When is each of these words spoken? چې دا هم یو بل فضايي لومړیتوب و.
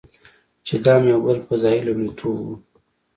چې 0.65 0.75
دا 0.85 0.93
هم 0.97 1.03
یو 1.11 1.19
بل 1.25 1.37
فضايي 1.47 1.79
لومړیتوب 1.87 2.35
و. 2.41 2.47